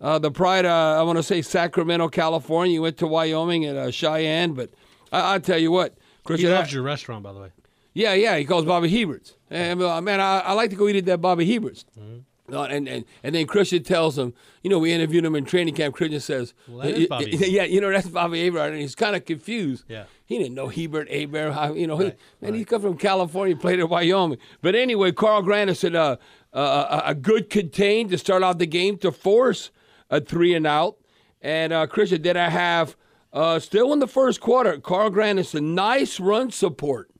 Uh, 0.00 0.18
the 0.18 0.32
pride, 0.32 0.66
I 0.66 1.02
want 1.02 1.18
to 1.18 1.22
say 1.22 1.42
Sacramento, 1.42 2.08
California. 2.08 2.74
You 2.74 2.82
went 2.82 2.96
to 2.98 3.06
Wyoming 3.06 3.64
at 3.64 3.94
Cheyenne, 3.94 4.54
but 4.54 4.70
I, 5.12 5.34
I 5.34 5.38
tell 5.38 5.58
you 5.58 5.70
what, 5.70 5.96
Christian, 6.24 6.50
he 6.50 6.54
loves 6.54 6.72
your 6.72 6.82
restaurant, 6.82 7.22
by 7.22 7.32
the 7.32 7.40
way. 7.40 7.50
Yeah, 7.94 8.14
yeah. 8.14 8.36
He 8.38 8.44
calls 8.44 8.64
Bobby 8.64 8.88
Hebert's. 8.88 9.36
And 9.50 9.82
uh, 9.82 10.00
man, 10.00 10.20
I, 10.20 10.40
I, 10.40 10.52
like 10.52 10.70
to 10.70 10.76
go 10.76 10.88
eat 10.88 10.96
at 10.96 11.04
that 11.06 11.20
Bobby 11.20 11.44
Hebert's. 11.44 11.84
Mm-hmm. 11.98 12.20
Uh, 12.52 12.64
and, 12.64 12.88
and 12.88 13.04
and 13.22 13.34
then 13.34 13.46
Christian 13.46 13.82
tells 13.82 14.18
him, 14.18 14.34
you 14.62 14.68
know, 14.68 14.78
we 14.78 14.92
interviewed 14.92 15.24
him 15.24 15.34
in 15.36 15.44
training 15.44 15.74
camp. 15.74 15.94
Christian 15.94 16.20
says, 16.20 16.54
well, 16.68 16.88
yeah, 17.20 17.64
you 17.64 17.80
know, 17.80 17.90
that's 17.90 18.08
Bobby 18.08 18.44
Hebert. 18.44 18.72
And 18.72 18.80
he's 18.80 18.94
kind 18.94 19.16
of 19.16 19.24
confused. 19.24 19.84
Yeah. 19.88 20.04
He 20.26 20.38
didn't 20.38 20.54
know 20.54 20.68
Hebert, 20.68 21.10
Hebert. 21.10 21.76
You 21.76 21.86
know, 21.86 21.96
right, 21.96 22.16
he, 22.40 22.44
man, 22.44 22.52
right. 22.52 22.54
he 22.54 22.64
come 22.64 22.82
from 22.82 22.98
California, 22.98 23.56
played 23.56 23.80
at 23.80 23.88
Wyoming. 23.88 24.38
But 24.60 24.74
anyway, 24.74 25.12
Carl 25.12 25.42
Granderson 25.42 25.94
uh, 25.94 26.16
uh, 26.52 27.02
a 27.04 27.14
good 27.14 27.48
contain 27.48 28.08
to 28.08 28.18
start 28.18 28.42
out 28.42 28.58
the 28.58 28.66
game 28.66 28.98
to 28.98 29.12
force 29.12 29.70
a 30.10 30.20
three 30.20 30.54
and 30.54 30.66
out. 30.66 30.96
And 31.40 31.72
uh, 31.72 31.86
Christian, 31.86 32.22
did 32.22 32.36
I 32.36 32.50
have 32.50 32.96
uh, 33.32 33.58
still 33.58 33.92
in 33.92 33.98
the 33.98 34.06
first 34.06 34.40
quarter, 34.40 34.78
Carl 34.78 35.10
a 35.54 35.60
nice 35.60 36.20
run 36.20 36.50
support. 36.50 37.10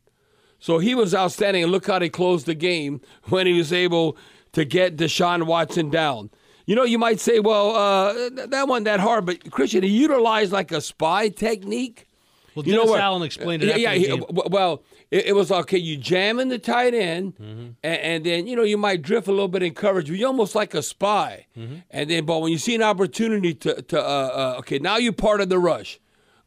So 0.59 0.79
he 0.79 0.95
was 0.95 1.15
outstanding. 1.15 1.65
And 1.65 1.73
look 1.73 1.87
how 1.87 1.99
they 1.99 2.09
closed 2.09 2.47
the 2.47 2.55
game 2.55 3.01
when 3.25 3.47
he 3.47 3.53
was 3.53 3.73
able 3.73 4.17
to 4.53 4.65
get 4.65 4.97
Deshaun 4.97 5.45
Watson 5.47 5.91
down. 5.91 6.31
You 6.67 6.77
know, 6.77 6.85
you 6.85 6.99
might 6.99 7.19
say, 7.19 7.41
well, 7.41 7.75
uh, 7.75 8.13
that 8.47 8.69
wasn't 8.69 8.85
that 8.85 9.01
hard, 9.01 9.27
but 9.27 9.51
Christian, 9.51 9.83
he 9.83 9.89
utilized 9.89 10.53
like 10.53 10.71
a 10.71 10.81
spy 10.81 11.29
technique. 11.29 12.07
Well, 12.55 12.63
Dennis 12.63 12.79
you 12.81 12.85
know 12.85 12.91
what 12.91 13.01
Allen 13.01 13.23
explained 13.23 13.63
it. 13.63 13.79
Yeah, 13.79 13.93
yeah. 13.93 14.17
well, 14.29 14.83
it, 15.11 15.27
it, 15.27 15.33
was 15.35 15.51
okay. 15.51 15.79
You 15.79 15.97
jam 15.97 16.39
in 16.39 16.49
the 16.49 16.59
tight 16.59 16.95
end, 16.95 17.35
mm-hmm. 17.37 17.71
and, 17.83 18.01
and, 18.01 18.27
then 18.27 18.47
you 18.47 18.57
know 18.57 18.63
you 18.63 18.77
might 18.77 19.03
drift 19.03 19.27
a 19.27 19.31
little 19.31 19.49
bit 19.49 19.63
in 19.63 19.75
coverage. 19.75 20.11
You're 20.11 20.27
almost 20.27 20.55
like 20.55 20.75
a 20.75 20.83
spy, 20.83 21.47
mm-hmm. 21.57 21.77
and 21.91 22.11
then 22.11 22.27
but 22.27 22.41
when 22.41 22.53
you 22.53 22.59
see 22.59 22.75
an 22.75 22.83
opportunity 22.83 23.55
to, 23.55 23.83
to 23.83 24.01
uh, 24.01 24.03
uh, 24.03 24.59
okay, 24.59 24.79
now 24.79 24.97
you're 24.97 25.13
part 25.13 25.41
of 25.41 25.49
the 25.49 25.59
rush 25.59 25.99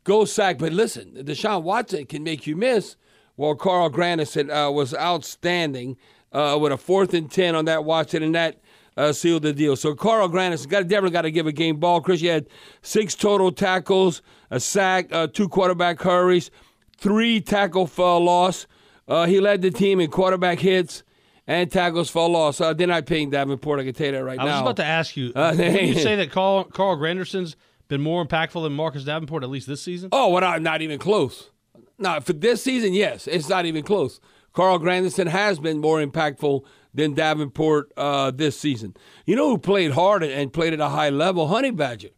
go 0.05 0.23
sack. 0.23 0.57
But 0.57 0.71
listen, 0.71 1.11
Deshaun 1.11 1.63
Watson 1.63 2.05
can 2.05 2.23
make 2.23 2.47
you 2.47 2.55
miss. 2.55 2.95
Well, 3.35 3.55
Carl 3.55 3.89
Granderson 3.89 4.49
uh, 4.49 4.71
was 4.71 4.93
outstanding 4.93 5.97
uh, 6.31 6.57
with 6.59 6.71
a 6.71 6.77
fourth 6.77 7.13
and 7.13 7.29
10 7.29 7.53
on 7.53 7.65
that 7.65 7.83
Watson, 7.83 8.23
and 8.23 8.33
that 8.33 8.61
uh, 8.97 9.11
sealed 9.13 9.43
the 9.43 9.53
deal. 9.53 9.75
So 9.75 9.95
Carl 9.95 10.29
Granderson 10.29 10.69
got 10.69 10.87
definitely 10.87 11.11
got 11.11 11.23
to 11.23 11.31
give 11.31 11.47
a 11.47 11.51
game 11.51 11.77
ball. 11.79 12.01
Chris, 12.01 12.21
you 12.21 12.29
had 12.29 12.47
six 12.81 13.15
total 13.15 13.51
tackles, 13.51 14.21
a 14.51 14.59
sack, 14.59 15.11
uh, 15.11 15.27
two 15.27 15.49
quarterback 15.49 16.01
hurries, 16.01 16.51
three 16.97 17.41
tackle 17.41 17.87
for 17.87 18.19
loss. 18.19 18.67
Uh, 19.07 19.25
he 19.25 19.39
led 19.39 19.61
the 19.61 19.71
team 19.71 19.99
in 19.99 20.09
quarterback 20.09 20.59
hits 20.59 21.03
and 21.47 21.71
tackles 21.71 22.09
for 22.09 22.27
loss. 22.27 22.59
Uh, 22.59 22.73
they're 22.73 22.87
not 22.87 23.05
paying 23.05 23.29
Davenport. 23.29 23.79
I 23.79 23.83
can 23.83 23.93
tell 23.93 24.07
you 24.07 24.11
that 24.13 24.23
right 24.23 24.37
now. 24.37 24.47
I 24.47 24.51
was 24.53 24.61
about 24.61 24.77
to 24.77 24.85
ask 24.85 25.15
you. 25.15 25.31
Uh, 25.35 25.53
you 25.57 25.93
say 25.95 26.15
that 26.15 26.31
Carl, 26.31 26.63
Carl 26.65 26.97
Granderson's– 26.97 27.55
been 27.87 28.01
more 28.01 28.25
impactful 28.25 28.63
than 28.63 28.73
Marcus 28.73 29.03
Davenport, 29.03 29.43
at 29.43 29.49
least 29.49 29.67
this 29.67 29.81
season? 29.81 30.09
Oh, 30.11 30.29
well, 30.29 30.41
not, 30.41 30.61
not 30.61 30.81
even 30.81 30.99
close. 30.99 31.51
now 31.97 32.19
for 32.19 32.33
this 32.33 32.63
season, 32.63 32.93
yes, 32.93 33.27
it's 33.27 33.49
not 33.49 33.65
even 33.65 33.83
close. 33.83 34.19
Carl 34.53 34.79
Granderson 34.79 35.27
has 35.27 35.59
been 35.59 35.79
more 35.79 36.03
impactful 36.03 36.63
than 36.95 37.13
Davenport 37.13 37.91
uh, 37.97 38.31
this 38.31 38.59
season. 38.59 38.95
You 39.25 39.35
know 39.35 39.49
who 39.49 39.57
played 39.57 39.91
hard 39.91 40.23
and 40.23 40.51
played 40.51 40.73
at 40.73 40.79
a 40.79 40.89
high 40.89 41.09
level? 41.09 41.47
Honey 41.47 41.71
Badger. 41.71 42.09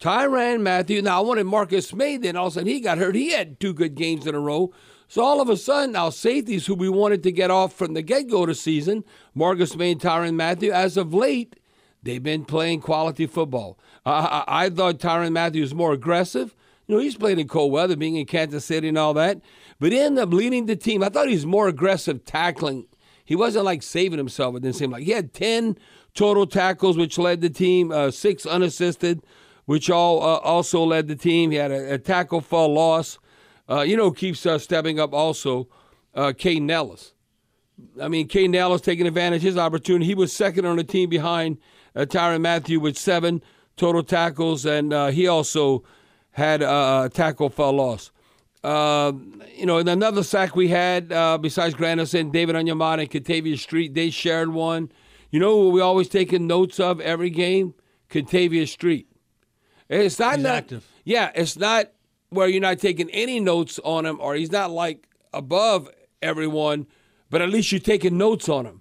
Tyrann 0.00 0.62
Mathieu. 0.62 1.02
Now, 1.02 1.18
I 1.18 1.20
wanted 1.22 1.44
Marcus 1.44 1.92
Maye, 1.94 2.16
then 2.16 2.36
all 2.36 2.48
of 2.48 2.52
a 2.52 2.54
sudden 2.54 2.68
he 2.68 2.80
got 2.80 2.98
hurt. 2.98 3.14
He 3.14 3.30
had 3.30 3.60
two 3.60 3.72
good 3.72 3.94
games 3.94 4.26
in 4.26 4.34
a 4.34 4.40
row. 4.40 4.72
So 5.08 5.22
all 5.22 5.40
of 5.40 5.48
a 5.48 5.56
sudden, 5.56 5.92
now 5.92 6.10
safeties 6.10 6.66
who 6.66 6.74
we 6.74 6.88
wanted 6.88 7.22
to 7.22 7.32
get 7.32 7.50
off 7.50 7.74
from 7.74 7.94
the 7.94 8.02
get 8.02 8.28
go 8.28 8.46
to 8.46 8.54
season, 8.54 9.04
Marcus 9.34 9.76
Maye 9.76 9.92
and 9.92 10.00
Tyrann 10.00 10.34
Mathieu, 10.34 10.72
as 10.72 10.96
of 10.96 11.14
late, 11.14 11.60
they've 12.02 12.22
been 12.22 12.44
playing 12.44 12.80
quality 12.80 13.26
football. 13.26 13.78
I, 14.04 14.44
I, 14.46 14.70
thought 14.70 14.98
Tyrann 14.98 15.32
Mathieu 15.32 15.60
was 15.60 15.74
more 15.74 15.92
aggressive. 15.92 16.54
You 16.86 16.96
know, 16.96 17.00
he's 17.00 17.16
played 17.16 17.38
in 17.38 17.48
cold 17.48 17.72
weather, 17.72 17.96
being 17.96 18.16
in 18.16 18.26
Kansas 18.26 18.64
City 18.64 18.88
and 18.88 18.98
all 18.98 19.14
that. 19.14 19.40
But 19.78 19.92
he 19.92 19.98
ended 19.98 20.22
up 20.22 20.32
leading 20.32 20.66
the 20.66 20.76
team. 20.76 21.02
I 21.02 21.08
thought 21.08 21.28
he 21.28 21.34
was 21.34 21.46
more 21.46 21.68
aggressive 21.68 22.24
tackling. 22.24 22.86
He 23.24 23.34
wasn't 23.34 23.64
like 23.64 23.82
saving 23.82 24.18
himself. 24.18 24.54
It 24.54 24.62
didn't 24.62 24.76
seem 24.76 24.90
like 24.90 25.04
he 25.04 25.12
had 25.12 25.32
10 25.32 25.78
total 26.14 26.46
tackles, 26.46 26.96
which 26.96 27.18
led 27.18 27.40
the 27.40 27.50
team, 27.50 27.90
uh, 27.90 28.10
six 28.10 28.44
unassisted, 28.46 29.22
which 29.64 29.90
all 29.90 30.22
uh, 30.22 30.36
also 30.38 30.84
led 30.84 31.08
the 31.08 31.16
team. 31.16 31.50
He 31.50 31.56
had 31.56 31.72
a, 31.72 31.94
a 31.94 31.98
tackle 31.98 32.40
for 32.40 32.68
loss. 32.68 33.18
Uh, 33.68 33.80
you 33.80 33.96
know, 33.96 34.10
keeps 34.10 34.44
uh, 34.44 34.58
stepping 34.58 35.00
up 35.00 35.14
also, 35.14 35.68
uh, 36.14 36.32
Kaden 36.36 36.70
Elliss. 36.70 37.14
I 38.00 38.08
mean, 38.08 38.28
Kaden 38.28 38.54
Elliss 38.54 38.82
taking 38.82 39.06
advantage 39.06 39.38
of 39.38 39.44
his 39.44 39.56
opportunity. 39.56 40.04
He 40.04 40.14
was 40.14 40.32
second 40.32 40.66
on 40.66 40.76
the 40.76 40.84
team 40.84 41.08
behind 41.08 41.58
uh, 41.96 42.00
Tyrann 42.00 42.42
Mathieu 42.42 42.78
with 42.78 42.98
seven 42.98 43.42
total 43.76 44.02
tackles, 44.02 44.66
and 44.66 44.92
uh, 44.92 45.06
he 45.08 45.26
also 45.26 45.82
had 46.32 46.62
a 46.62 47.10
tackle 47.12 47.48
for 47.48 47.72
loss. 47.72 48.10
Uh, 48.64 49.12
you 49.54 49.66
know, 49.66 49.76
in 49.76 49.86
another 49.88 50.22
sack 50.22 50.56
we 50.56 50.68
had 50.68 51.12
uh, 51.12 51.36
besides 51.36 51.74
Granderson, 51.74 52.32
David 52.32 52.56
Onyemata 52.56 53.02
and 53.02 53.10
Kentavius 53.10 53.58
Street, 53.58 53.92
they 53.92 54.08
shared 54.08 54.48
one. 54.48 54.90
You 55.30 55.38
know 55.38 55.56
what 55.56 55.72
we 55.72 55.80
always 55.82 56.08
taking 56.08 56.46
notes 56.46 56.80
of 56.80 56.98
every 57.00 57.28
game? 57.28 57.74
Kentavius 58.08 58.68
Street. 58.68 59.06
It's 59.90 60.18
not 60.18 60.36
He's 60.36 60.44
that, 60.44 60.56
active. 60.56 60.88
Yeah, 61.04 61.30
it's 61.34 61.58
not 61.58 61.90
where 62.30 62.48
you're 62.48 62.62
not 62.62 62.78
taking 62.78 63.10
any 63.10 63.38
notes 63.38 63.78
on 63.84 64.06
him, 64.06 64.18
or 64.18 64.34
he's 64.34 64.50
not 64.50 64.70
like 64.70 65.08
above 65.34 65.90
everyone, 66.22 66.86
but 67.28 67.42
at 67.42 67.50
least 67.50 67.70
you're 67.70 67.80
taking 67.80 68.16
notes 68.16 68.48
on 68.48 68.64
him. 68.64 68.80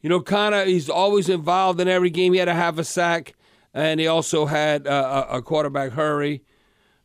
You 0.00 0.08
know, 0.08 0.20
kind 0.20 0.54
of, 0.56 0.66
he's 0.66 0.90
always 0.90 1.28
involved 1.28 1.80
in 1.80 1.86
every 1.86 2.10
game. 2.10 2.32
He 2.32 2.40
had 2.40 2.46
to 2.46 2.54
have 2.54 2.78
a 2.80 2.84
sack, 2.84 3.34
and 3.72 4.00
he 4.00 4.08
also 4.08 4.46
had 4.46 4.88
uh, 4.88 5.26
a 5.30 5.40
quarterback 5.40 5.92
hurry. 5.92 6.42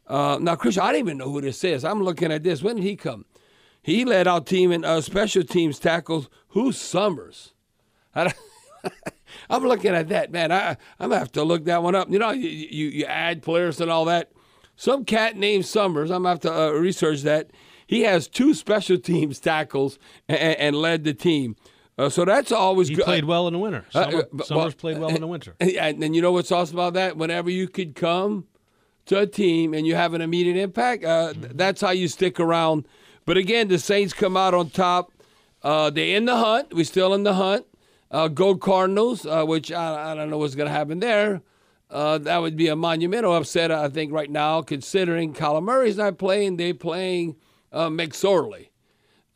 Uh, 0.07 0.37
now, 0.39 0.55
Christian, 0.55 0.83
I 0.83 0.91
don't 0.91 0.99
even 0.99 1.17
know 1.17 1.31
who 1.31 1.41
this 1.41 1.63
is. 1.63 1.83
I'm 1.83 2.03
looking 2.03 2.31
at 2.31 2.43
this. 2.43 2.61
When 2.61 2.75
did 2.75 2.83
he 2.83 2.95
come? 2.95 3.25
He 3.81 4.05
led 4.05 4.27
our 4.27 4.41
team 4.41 4.71
in 4.71 4.83
uh, 4.83 5.01
special 5.01 5.43
teams 5.43 5.79
tackles. 5.79 6.29
Who's 6.49 6.77
Summers? 6.77 7.53
I'm 8.15 9.63
looking 9.63 9.93
at 9.93 10.09
that, 10.09 10.31
man. 10.31 10.51
I, 10.51 10.77
I'm 10.99 11.09
gonna 11.09 11.19
have 11.19 11.31
to 11.33 11.43
look 11.43 11.65
that 11.65 11.83
one 11.83 11.95
up. 11.95 12.09
You 12.09 12.19
know, 12.19 12.31
you, 12.31 12.49
you, 12.49 12.87
you 12.87 13.05
add 13.05 13.41
players 13.43 13.81
and 13.81 13.91
all 13.91 14.05
that. 14.05 14.31
Some 14.75 15.05
cat 15.05 15.35
named 15.35 15.65
Summers. 15.65 16.11
I'm 16.11 16.23
gonna 16.23 16.29
have 16.29 16.39
to 16.41 16.53
uh, 16.53 16.69
research 16.71 17.21
that. 17.21 17.51
He 17.87 18.01
has 18.01 18.27
two 18.27 18.53
special 18.53 18.97
teams 18.99 19.39
tackles 19.39 19.99
and, 20.27 20.39
and 20.39 20.75
led 20.75 21.03
the 21.03 21.13
team. 21.13 21.55
Uh, 21.97 22.09
so 22.09 22.25
that's 22.25 22.51
always 22.51 22.89
he 22.89 22.95
good. 22.95 23.05
played 23.05 23.25
well 23.25 23.47
in 23.47 23.53
the 23.53 23.59
winter. 23.59 23.85
Uh, 23.93 24.03
Summer, 24.03 24.17
uh, 24.17 24.43
Summers 24.43 24.49
well, 24.49 24.71
played 24.71 24.97
well 24.97 25.09
in 25.09 25.21
the 25.21 25.27
winter. 25.27 25.55
And, 25.59 26.03
and 26.03 26.15
you 26.15 26.21
know 26.21 26.31
what's 26.31 26.51
awesome 26.51 26.77
about 26.77 26.93
that? 26.95 27.15
Whenever 27.17 27.49
you 27.49 27.67
could 27.67 27.95
come 27.95 28.45
to 29.05 29.19
a 29.19 29.27
team 29.27 29.73
and 29.73 29.85
you 29.85 29.95
have 29.95 30.13
an 30.13 30.21
immediate 30.21 30.57
impact, 30.57 31.03
uh, 31.03 31.33
th- 31.33 31.53
that's 31.55 31.81
how 31.81 31.91
you 31.91 32.07
stick 32.07 32.39
around. 32.39 32.87
But 33.25 33.37
again, 33.37 33.67
the 33.67 33.79
Saints 33.79 34.13
come 34.13 34.37
out 34.37 34.53
on 34.53 34.69
top. 34.69 35.11
Uh, 35.63 35.89
they're 35.89 36.15
in 36.15 36.25
the 36.25 36.35
hunt. 36.35 36.73
We're 36.73 36.85
still 36.85 37.13
in 37.13 37.23
the 37.23 37.33
hunt. 37.33 37.65
Uh, 38.11 38.27
go 38.27 38.55
Cardinals, 38.55 39.25
uh, 39.25 39.43
which 39.45 39.71
I, 39.71 40.11
I 40.11 40.15
don't 40.15 40.29
know 40.29 40.37
what's 40.37 40.55
going 40.55 40.67
to 40.67 40.73
happen 40.73 40.99
there. 40.99 41.41
Uh, 41.89 42.17
that 42.19 42.37
would 42.37 42.55
be 42.55 42.67
a 42.67 42.75
monumental 42.75 43.35
upset, 43.35 43.71
I 43.71 43.89
think, 43.89 44.11
right 44.11 44.29
now, 44.29 44.61
considering 44.61 45.33
Kyler 45.33 45.63
Murray's 45.63 45.97
not 45.97 46.17
playing. 46.17 46.57
They're 46.57 46.73
playing 46.73 47.35
uh, 47.71 47.89
McSorley. 47.89 48.69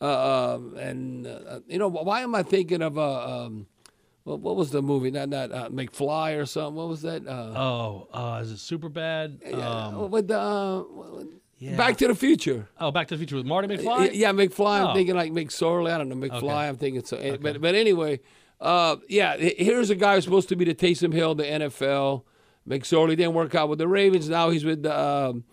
Uh, 0.00 0.54
um, 0.54 0.76
and, 0.76 1.26
uh, 1.26 1.60
you 1.66 1.78
know, 1.78 1.88
why 1.88 2.22
am 2.22 2.34
I 2.34 2.42
thinking 2.42 2.80
of, 2.80 2.96
uh, 2.96 3.44
um, 3.44 3.66
what, 4.30 4.40
what 4.40 4.56
was 4.56 4.70
the 4.70 4.82
movie? 4.82 5.10
Not, 5.10 5.28
not 5.28 5.52
uh, 5.52 5.68
McFly 5.70 6.38
or 6.38 6.46
something. 6.46 6.74
What 6.76 6.88
was 6.88 7.02
that? 7.02 7.26
Uh, 7.26 7.52
Oh, 7.56 8.08
uh, 8.12 8.40
is 8.42 8.50
it 8.52 8.58
super 8.58 8.88
bad? 8.88 9.40
Um, 9.52 10.10
with 10.10 10.28
the, 10.28 10.38
uh, 10.38 10.84
yeah. 11.58 11.76
Back 11.76 11.96
to 11.98 12.08
the 12.08 12.14
Future. 12.14 12.68
oh, 12.80 12.90
Back 12.90 13.08
to 13.08 13.14
the 13.14 13.18
Future 13.18 13.36
with 13.36 13.44
Marty 13.46 13.68
McFly. 13.68 14.10
Yeah, 14.14 14.32
McFly. 14.32 14.80
I'm 14.80 14.86
Oh. 14.88 14.94
thinking 14.94 15.14
like 15.16 15.32
McSorley. 15.32 15.90
I 15.92 15.98
don't 15.98 16.08
know 16.08 16.16
McFly. 16.16 16.36
Okay. 16.42 16.48
I'm 16.48 16.76
thinking 16.76 17.04
so. 17.04 17.16
eh, 17.18 17.36
But 17.40 17.60
but 17.60 17.74
anyway, 17.74 18.20
uh, 18.60 18.96
yeah. 19.08 19.36
Here's 19.36 19.90
a 19.90 19.94
guy 19.94 20.14
who's 20.14 20.24
supposed 20.24 20.48
to 20.50 20.56
be 20.56 20.64
the 20.64 20.74
Taysom 20.74 21.12
Hill, 21.12 21.34
the 21.34 21.44
NFL. 21.44 22.22
McSorley 22.68 23.16
didn't 23.16 23.34
work 23.34 23.54
out 23.54 23.68
with 23.68 23.78
the 23.78 23.88
Ravens. 23.88 24.28
Now 24.28 24.50
he's 24.50 24.64
with 24.64 24.82
the 24.84 24.98
um, 24.98 25.44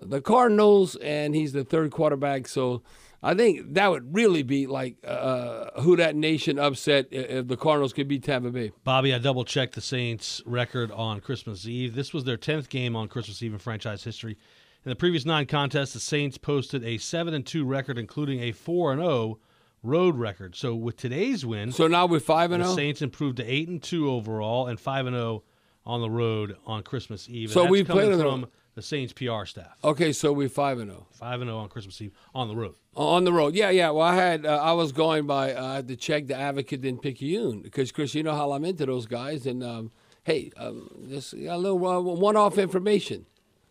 the 0.00 0.20
Cardinals, 0.20 0.96
and 0.96 1.34
he's 1.34 1.52
the 1.52 1.64
third 1.64 1.90
quarterback. 1.92 2.48
So 2.48 2.82
I 3.22 3.34
think 3.34 3.74
that 3.74 3.88
would 3.90 4.14
really 4.14 4.42
be 4.42 4.66
like 4.66 4.96
uh, 5.06 5.80
Who 5.82 5.94
Dat 5.94 6.16
Nation 6.16 6.58
upset 6.58 7.06
if 7.12 7.46
the 7.46 7.56
Cardinals 7.56 7.92
could 7.92 8.08
beat 8.08 8.24
Tampa 8.24 8.50
Bay. 8.50 8.72
Bobby, 8.82 9.14
I 9.14 9.18
double 9.18 9.44
checked 9.44 9.74
the 9.74 9.80
Saints' 9.80 10.42
record 10.44 10.90
on 10.90 11.20
Christmas 11.20 11.66
Eve. 11.66 11.94
This 11.94 12.12
was 12.12 12.24
their 12.24 12.36
10th 12.36 12.68
game 12.68 12.96
on 12.96 13.06
Christmas 13.06 13.40
Eve 13.42 13.52
in 13.52 13.58
franchise 13.60 14.02
history. 14.02 14.36
In 14.84 14.88
the 14.88 14.96
previous 14.96 15.24
nine 15.24 15.46
contests, 15.46 15.92
the 15.92 16.00
Saints 16.00 16.36
posted 16.36 16.82
a 16.84 16.98
7 16.98 17.32
and 17.32 17.46
2 17.46 17.64
record, 17.64 17.96
including 17.96 18.40
a 18.40 18.50
4 18.50 18.92
and 18.94 19.00
0 19.00 19.38
road 19.84 20.16
record. 20.16 20.56
So 20.56 20.74
with 20.74 20.96
today's 20.96 21.46
win, 21.46 21.70
So 21.70 21.86
now 21.86 22.06
we're 22.06 22.20
five 22.20 22.50
and 22.50 22.62
the 22.62 22.66
zero. 22.66 22.76
Saints 22.76 23.02
improved 23.02 23.36
to 23.36 23.44
8 23.44 23.68
and 23.68 23.82
2 23.82 24.10
overall 24.10 24.66
and 24.66 24.80
5 24.80 25.06
and 25.06 25.14
0 25.16 25.42
on 25.84 26.00
the 26.00 26.10
road 26.10 26.56
on 26.66 26.82
Christmas 26.82 27.28
Eve. 27.28 27.52
So 27.52 27.66
we 27.66 27.84
played 27.84 28.12
on 28.20 28.46
the- 28.74 28.82
Saints 28.82 29.12
PR 29.12 29.44
staff. 29.44 29.76
Okay, 29.84 30.12
so 30.12 30.32
we're 30.32 30.48
five 30.48 30.78
and 30.78 30.90
zero. 30.90 31.06
5 31.12 31.40
and 31.42 31.48
0 31.48 31.58
on 31.58 31.68
Christmas 31.68 32.00
Eve 32.00 32.12
on 32.34 32.48
the 32.48 32.56
road. 32.56 32.74
On 32.94 33.24
the 33.24 33.32
road, 33.32 33.54
yeah, 33.54 33.70
yeah. 33.70 33.90
Well, 33.90 34.06
I 34.06 34.14
had 34.14 34.44
uh, 34.46 34.56
I 34.62 34.72
was 34.72 34.92
going 34.92 35.26
by. 35.26 35.54
Uh, 35.54 35.64
I 35.64 35.74
had 35.76 35.88
to 35.88 35.96
check 35.96 36.26
the 36.26 36.34
Advocate 36.36 36.80
didn't 36.82 37.00
pick 37.02 37.20
you 37.22 37.60
because 37.62 37.90
Chris, 37.92 38.14
you 38.14 38.22
know 38.22 38.34
how 38.34 38.52
I'm 38.52 38.64
into 38.64 38.84
those 38.86 39.06
guys. 39.06 39.46
And 39.46 39.62
um, 39.62 39.90
hey, 40.24 40.50
um, 40.56 40.90
just 41.08 41.32
a 41.32 41.56
little 41.56 41.86
uh, 41.86 42.00
one-off 42.00 42.58
information. 42.58 43.24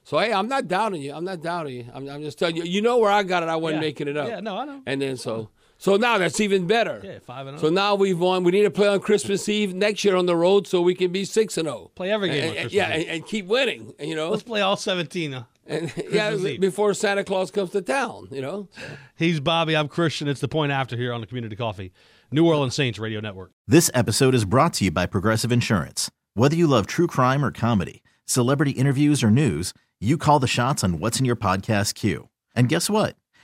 So 0.03 0.17
hey, 0.17 0.33
I'm 0.33 0.47
not 0.47 0.67
doubting 0.67 1.01
you. 1.03 1.13
I'm 1.13 1.23
not 1.25 1.41
doubting 1.41 1.75
you. 1.75 1.85
I'm, 1.93 2.09
I'm 2.09 2.21
just 2.23 2.39
telling 2.39 2.55
you. 2.55 2.63
You 2.63 2.81
know 2.81 2.97
where 2.97 3.11
I 3.11 3.21
got 3.23 3.43
it. 3.43 3.49
I 3.49 3.55
wasn't 3.57 3.81
Yeah. 3.83 3.87
making 3.87 4.07
it 4.07 4.17
up. 4.17 4.27
Yeah, 4.27 4.39
no, 4.39 4.57
I 4.57 4.65
know. 4.65 4.81
And 4.87 4.99
then 5.01 5.17
so 5.17 5.49
so 5.81 5.95
now 5.97 6.19
that's 6.19 6.39
even 6.39 6.67
better. 6.67 7.01
Yeah, 7.03 7.17
5 7.25 7.47
and 7.47 7.57
oh. 7.57 7.61
So 7.61 7.69
now 7.69 7.95
we've 7.95 8.19
won. 8.19 8.43
We 8.43 8.51
need 8.51 8.61
to 8.63 8.71
play 8.71 8.87
on 8.87 8.99
Christmas 8.99 9.49
Eve 9.49 9.73
next 9.73 10.03
year 10.05 10.15
on 10.15 10.27
the 10.27 10.35
road 10.35 10.67
so 10.67 10.79
we 10.81 10.93
can 10.93 11.11
be 11.11 11.25
six 11.25 11.57
and 11.57 11.65
zero. 11.67 11.89
Play 11.95 12.11
every 12.11 12.29
game 12.29 12.37
And- 12.37 12.45
and- 12.49 12.53
Christmas 12.55 12.73
yeah, 12.73 12.89
Eve. 12.95 13.01
and, 13.01 13.09
and 13.09 13.25
keep 13.25 13.47
winning. 13.47 13.93
You 13.99 14.15
know, 14.15 14.29
Let's 14.29 14.43
play 14.43 14.61
all 14.61 14.77
17. 14.77 15.33
uh, 15.33 15.43
and, 15.65 15.91
yeah, 16.11 16.33
Eve. 16.35 16.61
before 16.61 16.93
Santa 16.93 17.23
Claus 17.23 17.49
comes 17.49 17.71
to 17.71 17.81
town. 17.81 18.27
You 18.31 18.41
know. 18.41 18.69
He's 19.15 19.39
Bobby. 19.39 19.75
I'm 19.75 19.87
Christian. 19.87 20.27
It's 20.27 20.39
the 20.41 20.47
point 20.47 20.71
after 20.71 20.95
here 20.95 21.13
on 21.13 21.21
the 21.21 21.27
Community 21.27 21.55
Coffee, 21.55 21.91
New 22.31 22.45
Orleans 22.45 22.75
Saints 22.75 22.99
Radio 22.99 23.19
Network. 23.19 23.51
This 23.67 23.89
episode 23.93 24.35
is 24.35 24.45
brought 24.45 24.73
to 24.75 24.85
you 24.85 24.91
by 24.91 25.07
Progressive 25.07 25.51
Insurance. 25.51 26.11
Whether 26.35 26.55
you 26.55 26.67
love 26.67 26.85
true 26.87 27.07
crime 27.07 27.43
or 27.43 27.51
comedy, 27.51 28.03
celebrity 28.25 28.71
interviews 28.71 29.23
or 29.23 29.31
news, 29.31 29.73
you 29.99 30.17
call 30.17 30.39
the 30.39 30.47
shots 30.47 30.83
on 30.83 30.99
what's 30.99 31.19
in 31.19 31.25
your 31.25 31.35
podcast 31.35 31.95
queue. 31.95 32.29
And 32.55 32.69
guess 32.69 32.89
what? 32.89 33.15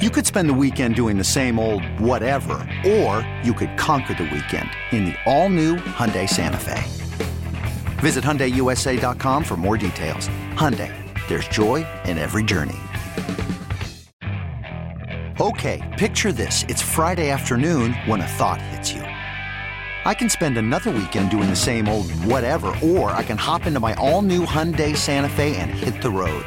You 0.00 0.08
could 0.08 0.24
spend 0.24 0.48
the 0.48 0.54
weekend 0.54 0.94
doing 0.94 1.18
the 1.18 1.22
same 1.22 1.58
old 1.58 1.84
whatever, 2.00 2.54
or 2.86 3.28
you 3.42 3.52
could 3.52 3.76
conquer 3.76 4.14
the 4.14 4.24
weekend 4.24 4.70
in 4.90 5.04
the 5.04 5.14
all-new 5.26 5.76
Hyundai 5.76 6.26
Santa 6.26 6.56
Fe. 6.56 6.82
Visit 8.00 8.24
HyundaiUSA.com 8.24 9.44
for 9.44 9.56
more 9.58 9.76
details. 9.76 10.28
Hyundai, 10.54 10.90
there's 11.28 11.46
joy 11.48 11.86
in 12.06 12.16
every 12.16 12.42
journey. 12.42 12.78
Okay, 15.38 15.82
picture 15.98 16.32
this. 16.32 16.64
It's 16.68 16.80
Friday 16.80 17.28
afternoon 17.28 17.92
when 18.06 18.22
a 18.22 18.26
thought 18.26 18.62
hits 18.62 18.94
you. 18.94 19.02
I 19.02 20.14
can 20.14 20.30
spend 20.30 20.56
another 20.56 20.90
weekend 20.90 21.30
doing 21.30 21.50
the 21.50 21.54
same 21.54 21.86
old 21.86 22.10
whatever, 22.24 22.74
or 22.82 23.10
I 23.10 23.24
can 23.24 23.36
hop 23.36 23.66
into 23.66 23.78
my 23.78 23.92
all-new 23.96 24.46
Hyundai 24.46 24.96
Santa 24.96 25.28
Fe 25.28 25.54
and 25.56 25.70
hit 25.70 26.00
the 26.00 26.10
road. 26.10 26.46